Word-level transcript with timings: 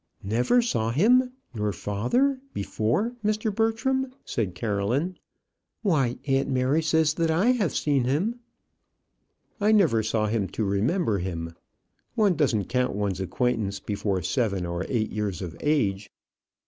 "Never 0.23 0.63
saw 0.63 0.89
him, 0.89 1.31
your 1.53 1.71
father, 1.71 2.41
before, 2.55 3.13
Mr. 3.23 3.53
Bertram?" 3.53 4.11
said 4.25 4.55
Caroline. 4.55 5.19
"Why, 5.83 6.17
aunt 6.25 6.49
Mary 6.49 6.81
says 6.81 7.13
that 7.13 7.29
I 7.29 7.51
have 7.51 7.75
seen 7.75 8.05
him." 8.05 8.39
"I 9.59 9.71
never 9.71 10.01
saw 10.01 10.25
him 10.25 10.47
to 10.47 10.63
remember 10.63 11.19
him. 11.19 11.53
One 12.15 12.33
doesn't 12.33 12.65
count 12.65 12.95
one's 12.95 13.19
acquaintance 13.19 13.79
before 13.79 14.23
seven 14.23 14.65
or 14.65 14.87
eight 14.89 15.11
years 15.11 15.39
of 15.39 15.55
age." 15.59 16.09